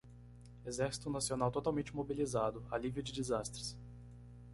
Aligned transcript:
Exército 0.65 1.11
nacional 1.11 1.51
totalmente 1.51 1.95
mobilizado 1.95 2.65
alívio 2.71 3.03
de 3.03 3.13
desastres 3.13 3.77